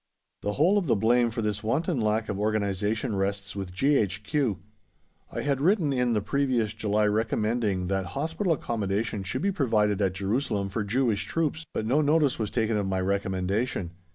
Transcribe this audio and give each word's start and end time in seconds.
The 0.41 0.53
whole 0.53 0.79
of 0.79 0.87
the 0.87 0.95
blame 0.95 1.29
for 1.29 1.43
this 1.43 1.61
wanton 1.61 2.01
lack 2.01 2.27
of 2.27 2.39
organisation 2.39 3.15
rests 3.15 3.55
with 3.55 3.71
G.H.Q. 3.71 4.57
I 5.31 5.41
had 5.41 5.61
written 5.61 5.93
in 5.93 6.13
the 6.13 6.21
previous 6.21 6.73
July 6.73 7.05
recommending 7.05 7.85
that 7.85 8.07
hospital 8.17 8.51
accommodation 8.53 9.21
should 9.21 9.43
be 9.43 9.51
provided 9.51 10.01
at 10.01 10.13
Jerusalem 10.15 10.69
for 10.69 10.83
Jewish 10.83 11.25
troops, 11.27 11.65
but 11.71 11.85
no 11.85 12.01
notice 12.01 12.39
was 12.39 12.49
taken 12.49 12.77
of 12.77 12.87
my 12.87 12.99
recommendation. 12.99 13.91